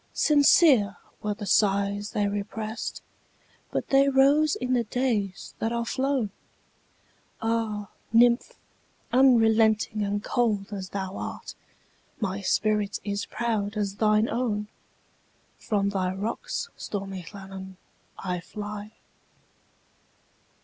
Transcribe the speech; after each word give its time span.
Sincere 0.15 0.97
were 1.21 1.35
the 1.35 1.45
sighs 1.45 2.09
they 2.09 2.27
represt, 2.27 3.03
But 3.69 3.89
they 3.89 4.09
rose 4.09 4.55
in 4.55 4.73
the 4.73 4.85
days 4.85 5.53
that 5.59 5.71
are 5.71 5.85
flown! 5.85 6.31
Ah, 7.39 7.89
nymph! 8.11 8.55
unrelenting 9.13 10.01
and 10.01 10.23
cold 10.23 10.73
as 10.73 10.89
thou 10.89 11.17
art, 11.17 11.53
My 12.19 12.41
spirit 12.41 12.99
is 13.03 13.27
proud 13.27 13.77
as 13.77 13.97
thine 13.97 14.27
own! 14.27 14.69
From 15.59 15.89
thy 15.89 16.15
rocks, 16.15 16.69
stormy 16.75 17.21
Llannon, 17.31 17.77
I 18.17 18.39
fly. 18.39 18.93